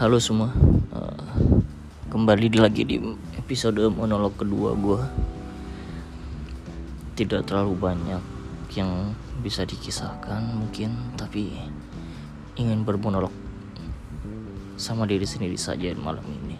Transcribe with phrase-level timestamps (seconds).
[0.00, 0.48] Halo semua,
[0.96, 1.60] uh,
[2.08, 2.96] kembali lagi di
[3.36, 4.96] episode monolog kedua gue.
[7.20, 8.24] Tidak terlalu banyak
[8.80, 9.12] yang
[9.44, 11.52] bisa dikisahkan mungkin, tapi
[12.56, 13.28] ingin bermonolog
[14.80, 16.56] sama diri sendiri saja malam ini.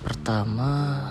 [0.00, 1.04] Pertama,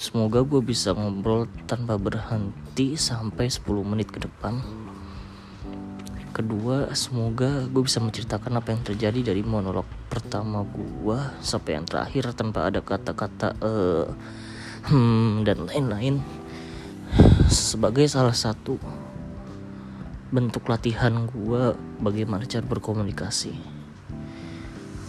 [0.00, 4.64] semoga gue bisa ngobrol tanpa berhenti sampai 10 menit ke depan
[6.34, 12.34] kedua semoga gue bisa menceritakan apa yang terjadi dari monolog pertama gue sampai yang terakhir
[12.34, 14.10] tanpa ada kata-kata uh,
[14.90, 16.18] hmm dan lain-lain.
[17.46, 18.76] Sebagai salah satu
[20.34, 23.54] bentuk latihan gue bagaimana cara berkomunikasi.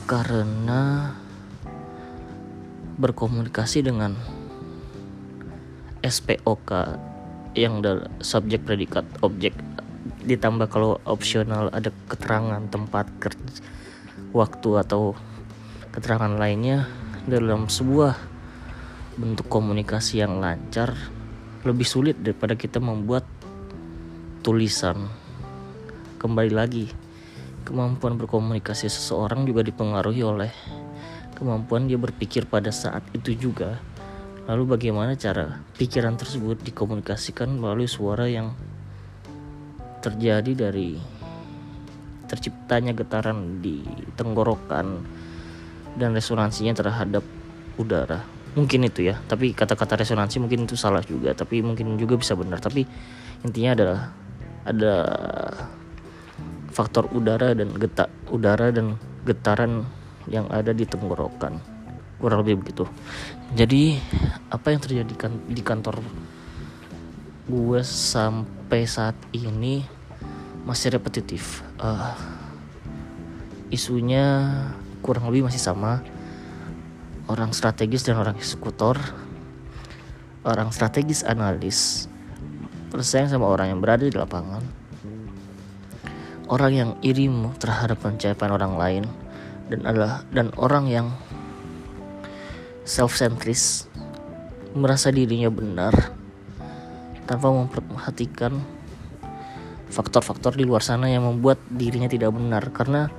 [0.05, 1.09] Karena
[3.02, 4.13] berkomunikasi dengan
[6.05, 6.69] SPOK
[7.57, 9.57] yang dari subjek predikat objek
[10.05, 13.61] ditambah kalau opsional ada keterangan tempat kerja
[14.36, 15.17] waktu atau
[15.89, 16.86] keterangan lainnya
[17.25, 18.14] dalam sebuah
[19.17, 20.94] bentuk komunikasi yang lancar
[21.66, 23.25] lebih sulit daripada kita membuat
[24.45, 25.09] tulisan.
[26.22, 26.86] Kembali lagi
[27.66, 30.53] kemampuan berkomunikasi seseorang juga dipengaruhi oleh
[31.34, 33.81] kemampuan dia berpikir pada saat itu juga.
[34.45, 38.53] Lalu bagaimana cara pikiran tersebut dikomunikasikan melalui suara yang
[40.06, 41.02] terjadi dari
[42.30, 43.81] terciptanya getaran di
[44.14, 45.02] tenggorokan
[45.97, 47.25] dan resonansinya terhadap
[47.81, 48.22] udara.
[48.56, 52.62] Mungkin itu ya tapi kata-kata resonansi mungkin itu salah juga tapi mungkin juga bisa benar.
[52.62, 52.86] Tapi
[53.42, 54.00] intinya adalah
[54.66, 54.95] ada
[56.73, 59.86] faktor udara dan getak udara dan getaran
[60.30, 61.62] yang ada di tenggorokan.
[62.17, 62.88] Kurang lebih begitu.
[63.53, 64.00] Jadi
[64.50, 66.02] apa yang terjadi kan di kantor
[67.45, 69.85] gue sampai saat ini
[70.65, 71.61] masih repetitif.
[71.77, 72.13] Uh,
[73.69, 74.49] isunya
[75.05, 76.01] kurang lebih masih sama.
[77.25, 79.01] Orang strategis dan orang eksekutor
[80.45, 82.05] orang strategis analis
[82.94, 84.61] bersaing sama orang yang berada di lapangan
[86.45, 87.25] orang yang iri
[87.57, 89.03] terhadap pencapaian orang lain
[89.73, 91.07] dan adalah dan orang yang
[92.85, 93.89] self centris
[94.78, 96.13] merasa dirinya benar
[97.25, 98.62] tanpa memperhatikan
[99.90, 102.63] faktor-faktor di luar sana yang membuat dirinya tidak benar.
[102.74, 103.09] Karena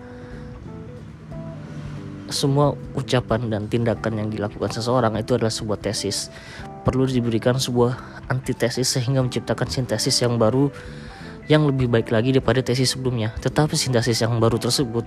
[2.27, 6.31] semua ucapan dan tindakan yang dilakukan seseorang itu adalah sebuah tesis.
[6.83, 10.71] Perlu diberikan sebuah antitesis sehingga menciptakan sintesis yang baru
[11.47, 13.31] yang lebih baik lagi daripada tesis sebelumnya.
[13.39, 15.07] Tetapi sintesis yang baru tersebut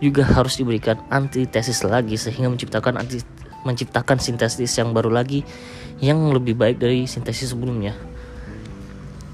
[0.00, 3.24] juga harus diberikan antitesis lagi sehingga menciptakan anti
[3.66, 5.42] menciptakan sintesis yang baru lagi
[5.98, 7.90] yang lebih baik dari sintesis sebelumnya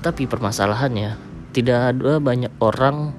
[0.05, 1.17] tapi permasalahannya
[1.57, 3.17] tidak ada banyak orang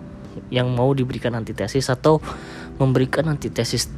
[0.54, 2.22] yang mau diberikan antitesis atau
[2.78, 3.90] memberikan antitesis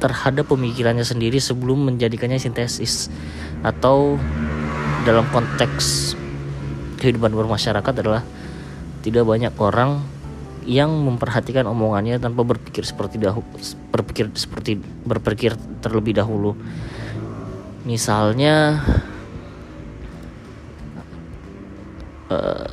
[0.00, 3.12] terhadap pemikirannya sendiri sebelum menjadikannya sintesis
[3.66, 4.16] atau
[5.02, 6.16] dalam konteks
[7.02, 8.22] kehidupan bermasyarakat adalah
[9.02, 10.00] tidak banyak orang
[10.68, 13.44] yang memperhatikan omongannya tanpa berpikir seperti dahulu
[13.90, 16.54] berpikir seperti berpikir terlebih dahulu.
[17.88, 18.84] Misalnya
[22.30, 22.68] uh,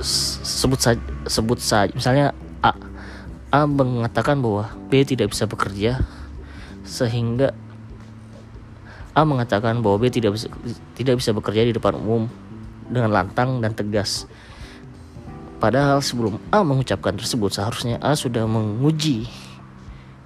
[0.00, 2.32] sebut saja sebut saja misalnya
[2.64, 2.72] A
[3.50, 6.00] A mengatakan bahwa B tidak bisa bekerja
[6.86, 7.52] sehingga
[9.10, 10.46] A mengatakan bahwa B tidak bisa
[10.94, 12.30] tidak bisa bekerja di depan umum
[12.90, 14.26] dengan lantang dan tegas.
[15.60, 19.28] Padahal sebelum A mengucapkan tersebut seharusnya A sudah menguji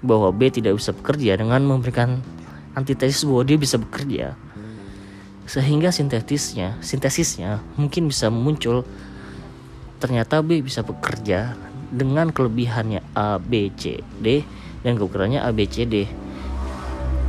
[0.05, 2.21] bahwa B tidak bisa bekerja dengan memberikan
[2.77, 4.37] antitesis bahwa dia bisa bekerja.
[5.45, 8.83] Sehingga sintetisnya, sintesisnya mungkin bisa muncul
[10.01, 11.57] ternyata B bisa bekerja
[11.89, 14.43] dengan kelebihannya A, B, C, D
[14.85, 16.05] dan kekurangannya A, B, C, D.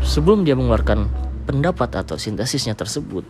[0.03, 1.08] Sebelum dia mengeluarkan
[1.46, 3.24] pendapat atau sintesisnya tersebut,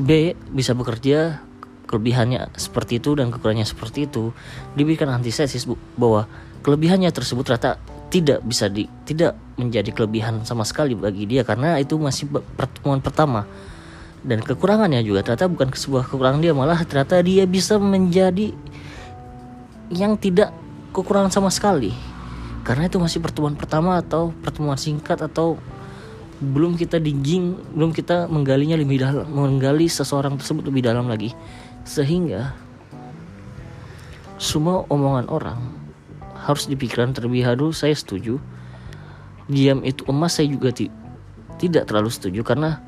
[0.00, 1.44] B bisa bekerja
[1.84, 4.32] kelebihannya seperti itu dan kekurangannya seperti itu
[4.78, 5.66] diberikan antitesis
[5.98, 6.30] bahwa
[6.64, 7.76] kelebihannya tersebut ternyata
[8.10, 12.26] tidak bisa di tidak menjadi kelebihan sama sekali bagi dia karena itu masih
[12.58, 13.46] pertemuan pertama.
[14.20, 18.52] Dan kekurangannya juga ternyata bukan sebuah kekurangan dia malah ternyata dia bisa menjadi
[19.88, 20.52] yang tidak
[20.92, 21.94] kekurangan sama sekali.
[22.66, 25.56] Karena itu masih pertemuan pertama atau pertemuan singkat atau
[26.40, 31.32] belum kita digging belum kita menggalinya lebih dalam menggali seseorang tersebut lebih dalam lagi.
[31.86, 32.52] Sehingga
[34.36, 35.79] semua omongan orang
[36.52, 38.42] harus dipikirkan terlebih dahulu saya setuju.
[39.50, 40.70] Diam itu emas saya juga
[41.58, 42.78] tidak terlalu setuju karena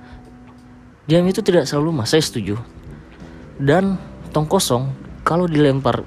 [1.03, 2.55] Diam itu tidak selalu mas, saya setuju.
[3.59, 3.99] Dan
[4.31, 4.94] tong kosong
[5.26, 6.06] kalau dilempar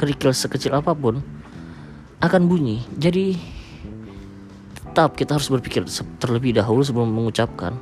[0.00, 1.20] kerikil sekecil apa pun
[2.24, 2.80] akan bunyi.
[2.96, 3.36] Jadi
[4.72, 5.84] tetap kita harus berpikir
[6.16, 7.76] terlebih dahulu sebelum mengucapkan.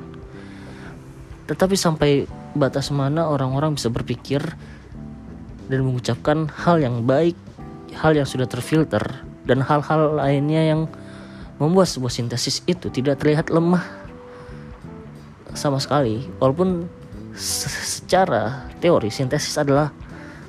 [1.47, 2.27] Tetapi sampai
[2.59, 4.43] batas mana orang-orang bisa berpikir
[5.71, 7.39] dan mengucapkan hal yang baik
[7.95, 10.81] hal yang sudah terfilter dan hal-hal lainnya yang
[11.57, 13.81] membuat sebuah sintesis itu tidak terlihat lemah
[15.57, 16.27] sama sekali.
[16.37, 16.85] Walaupun
[17.37, 19.93] secara teori sintesis adalah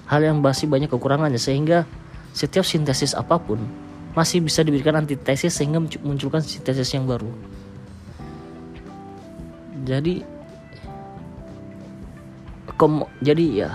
[0.09, 1.85] hal yang masih banyak kekurangannya sehingga
[2.33, 3.61] setiap sintesis apa pun
[4.17, 7.29] masih bisa diberikan antitesis sehingga munculkan sintesis yang baru.
[9.89, 10.23] Jadi
[13.25, 13.71] jadi ya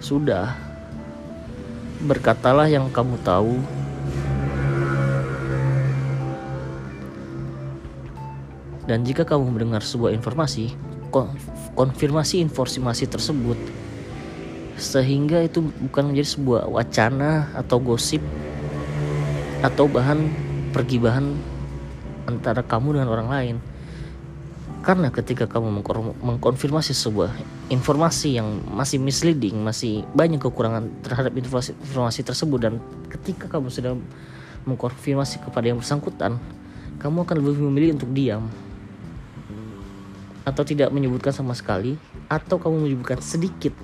[0.00, 0.69] sudah
[2.04, 3.60] berkatalah yang kamu tahu
[8.90, 10.74] Dan jika kamu mendengar sebuah informasi,
[11.78, 13.54] konfirmasi informasi tersebut
[14.74, 18.18] sehingga itu bukan menjadi sebuah wacana atau gosip
[19.62, 20.26] atau bahan
[20.74, 21.38] pergibahan
[22.26, 23.56] antara kamu dengan orang lain.
[24.80, 25.84] Karena ketika kamu
[26.24, 27.36] mengkonfirmasi sebuah
[27.68, 32.74] informasi yang masih misleading, masih banyak kekurangan terhadap informasi, informasi tersebut dan
[33.12, 33.92] ketika kamu sudah
[34.64, 36.40] mengkonfirmasi kepada yang bersangkutan,
[36.96, 38.48] kamu akan lebih memilih untuk diam
[40.48, 42.00] atau tidak menyebutkan sama sekali
[42.32, 43.76] atau kamu menyebutkan sedikit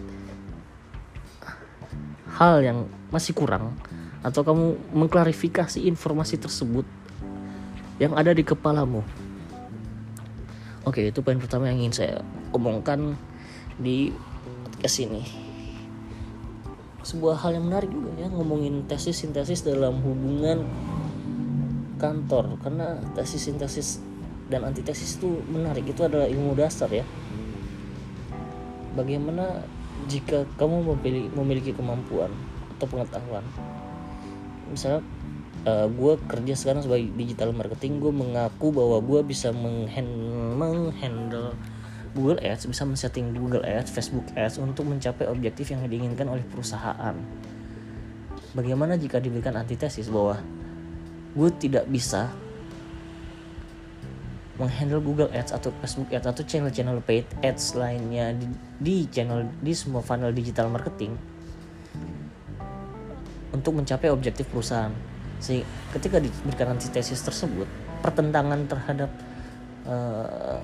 [2.41, 3.77] hal yang masih kurang
[4.25, 6.89] atau kamu mengklarifikasi informasi tersebut
[7.97, 9.05] yang ada di kepalamu.
[10.87, 12.23] Oke, itu poin pertama yang ingin saya
[12.55, 13.19] omongkan
[13.83, 14.15] di
[14.87, 15.23] podcast ini.
[17.03, 20.63] Sebuah hal yang menarik juga ya ngomongin tesis sintesis dalam hubungan
[21.99, 22.55] kantor.
[22.63, 23.99] Karena tesis sintesis
[24.47, 27.03] dan antitesis itu menarik itu adalah ilmu dasar ya.
[28.95, 29.67] Bagaimana
[30.07, 32.31] jika kamu memiliki, memiliki kemampuan
[32.79, 33.43] atau pengetahuan?
[34.71, 35.03] Misalnya
[35.67, 41.59] uh, eh, gue kerja sekarang sebagai digital marketing gue mengaku bahwa gue bisa menghandle
[42.17, 47.13] Google Ads bisa men-setting Google Ads, Facebook Ads untuk mencapai objektif yang diinginkan oleh perusahaan.
[48.57, 50.41] Bagaimana jika diberikan antitesis bahwa
[51.37, 52.33] gue tidak bisa
[54.57, 58.49] menghandle Google Ads atau Facebook Ads atau channel-channel paid ads lainnya di,
[58.81, 61.13] di channel di semua funnel digital marketing
[63.53, 65.06] untuk mencapai objektif perusahaan.
[65.39, 65.67] Sehingga
[65.97, 67.69] ketika diberikan antitesis tersebut,
[68.01, 69.11] pertentangan terhadap
[69.89, 70.63] uh,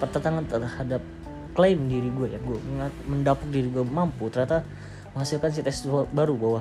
[0.00, 1.02] pertentangan terhadap
[1.52, 2.58] klaim diri gue ya, gue
[3.10, 4.62] mendapuk diri gue mampu ternyata
[5.12, 6.60] menghasilkan sintesis baru bahwa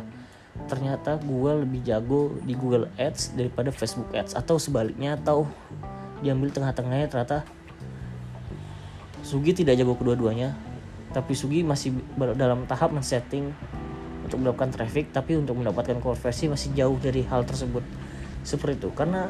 [0.68, 5.48] ternyata gue lebih jago di Google Ads daripada Facebook Ads atau sebaliknya atau
[6.19, 7.48] diambil tengah-tengahnya ternyata
[9.24, 10.57] Sugi tidak jago kedua-duanya
[11.13, 11.96] tapi Sugi masih
[12.36, 13.54] dalam tahap men-setting
[14.29, 17.81] untuk mendapatkan traffic tapi untuk mendapatkan konversi masih jauh dari hal tersebut.
[18.45, 19.25] Seperti itu karena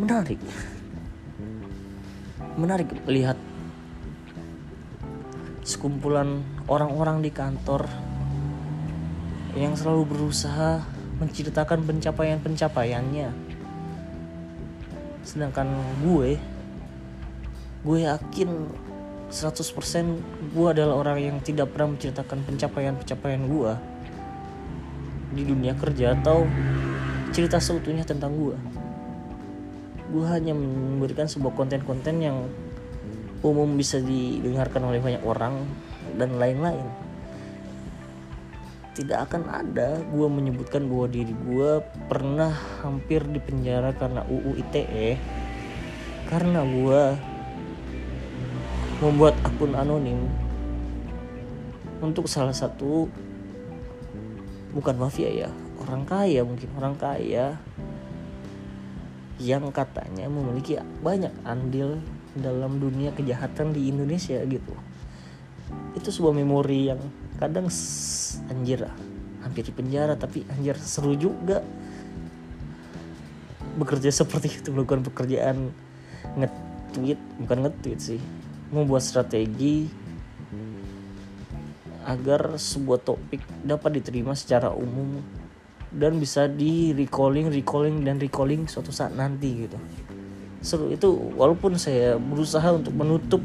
[0.00, 0.40] menarik.
[2.56, 3.36] Menarik melihat
[5.60, 7.84] sekumpulan orang-orang di kantor
[9.52, 10.80] yang selalu berusaha
[11.20, 13.28] menceritakan pencapaian-pencapaiannya.
[15.28, 15.68] Sedangkan
[16.00, 16.40] gue
[17.80, 18.48] gue yakin
[19.30, 23.72] 100% gue adalah orang yang tidak pernah menceritakan pencapaian-pencapaian gue
[25.30, 26.44] di dunia kerja atau
[27.30, 28.58] cerita seutuhnya tentang gue
[30.10, 32.50] gue hanya memberikan sebuah konten-konten yang
[33.40, 35.64] umum bisa didengarkan oleh banyak orang
[36.18, 36.84] dan lain-lain.
[38.90, 42.52] Tidak akan ada gue menyebutkan bahwa diri gue pernah
[42.84, 45.16] hampir dipenjara karena UU ITE
[46.28, 47.02] karena gue
[49.00, 50.28] membuat akun anonim
[52.04, 53.08] untuk salah satu
[54.76, 57.56] bukan mafia ya orang kaya mungkin orang kaya
[59.40, 61.96] yang katanya memiliki banyak andil
[62.36, 64.76] dalam dunia kejahatan di Indonesia gitu.
[65.96, 67.00] Itu sebuah memori yang
[67.40, 67.72] kadang
[68.52, 68.84] anjir
[69.40, 71.64] hampir di penjara tapi anjir seru juga.
[73.80, 75.72] Bekerja seperti itu melakukan pekerjaan
[76.36, 78.20] nge-tweet bukan nge-tweet sih
[78.70, 79.90] membuat strategi
[82.06, 85.20] agar sebuah topik dapat diterima secara umum
[85.90, 89.78] dan bisa di recalling recalling dan recalling suatu saat nanti gitu.
[90.62, 93.42] Seru itu walaupun saya berusaha untuk menutup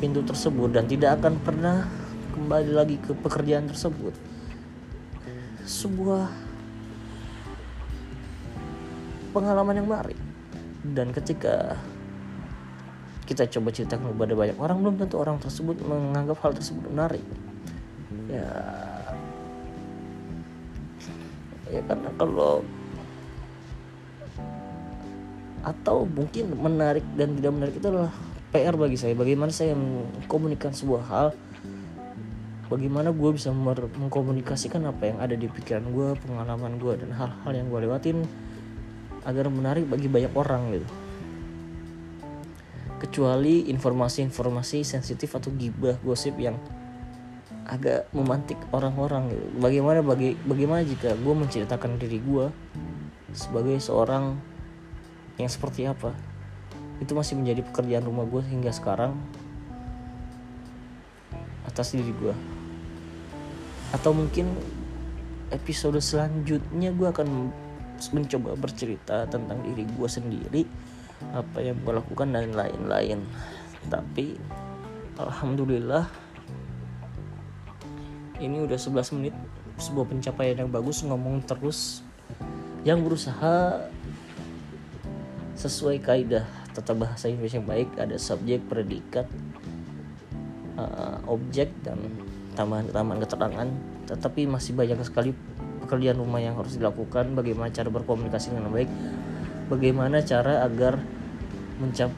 [0.00, 1.86] pintu tersebut dan tidak akan pernah
[2.32, 4.16] kembali lagi ke pekerjaan tersebut.
[5.64, 6.28] Sebuah
[9.34, 10.18] pengalaman yang menarik.
[10.84, 11.80] Dan ketika
[13.24, 17.24] kita coba ceritakan kepada banyak orang belum tentu orang tersebut menganggap hal tersebut menarik.
[18.28, 18.48] Ya.
[21.72, 22.60] Ya karena kalau
[25.64, 28.12] atau mungkin menarik dan tidak menarik itu adalah
[28.52, 29.16] PR bagi saya.
[29.16, 31.28] Bagaimana saya mengkomunikasikan sebuah hal
[32.68, 37.68] bagaimana gue bisa mengkomunikasikan apa yang ada di pikiran gue pengalaman gue dan hal-hal yang
[37.68, 38.18] gue lewatin
[39.24, 40.88] agar menarik bagi banyak orang gitu
[43.04, 46.56] kecuali informasi-informasi sensitif atau gibah gosip yang
[47.68, 49.44] agak memantik orang-orang gitu.
[49.60, 52.48] bagaimana bagi bagaimana jika gue menceritakan diri gue
[53.36, 54.40] sebagai seorang
[55.36, 56.16] yang seperti apa
[57.04, 59.16] itu masih menjadi pekerjaan rumah gue hingga sekarang
[61.68, 62.32] atas diri gue
[63.92, 64.48] atau mungkin
[65.52, 67.52] episode selanjutnya gue akan
[68.12, 70.62] mencoba bercerita tentang diri gue sendiri
[71.32, 73.24] apa yang gue lakukan dan lain-lain.
[73.88, 74.36] Tapi
[75.16, 76.04] alhamdulillah
[78.42, 79.34] ini udah 11 menit
[79.78, 82.02] sebuah pencapaian yang bagus ngomong terus
[82.84, 83.86] yang berusaha
[85.54, 89.30] sesuai kaidah tata bahasa Indonesia yang baik ada subjek predikat
[90.74, 91.98] uh, objek dan
[92.58, 93.68] tambahan-tambahan keterangan.
[94.04, 95.32] Tetapi masih banyak sekali
[95.84, 98.90] pekerjaan rumah yang harus dilakukan bagaimana cara berkomunikasi dengan baik
[99.68, 101.00] bagaimana cara agar
[101.78, 102.10] mencap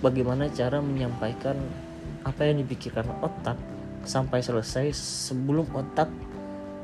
[0.00, 1.56] bagaimana cara menyampaikan
[2.24, 3.56] apa yang dipikirkan otak
[4.04, 6.08] sampai selesai sebelum otak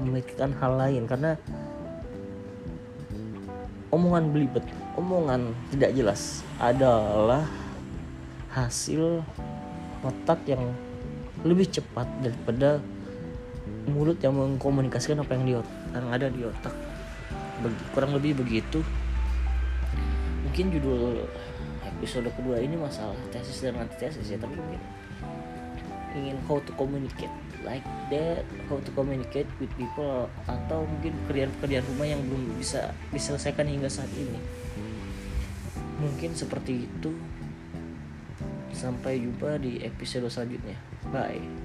[0.01, 1.05] memikirkan hal lain.
[1.05, 1.37] Karena
[3.93, 4.65] omongan belibet
[4.97, 7.45] omongan tidak jelas adalah
[8.53, 9.23] hasil
[10.03, 10.61] otak yang
[11.47, 12.83] lebih cepat daripada
[13.89, 16.75] mulut yang mengkomunikasikan apa yang di otak, yang ada di otak.
[17.93, 18.85] Kurang lebih begitu.
[20.45, 21.25] Mungkin judul
[22.01, 24.81] episode kedua ini masalah tesis dan antitesis ya tapi mungkin
[26.17, 27.31] ingin how to communicate
[27.61, 33.69] like that how to communicate with people atau mungkin pekerjaan-pekerjaan rumah yang belum bisa diselesaikan
[33.69, 34.41] hingga saat ini.
[36.01, 37.13] Mungkin seperti itu.
[38.73, 40.79] Sampai jumpa di episode selanjutnya.
[41.13, 41.60] Bye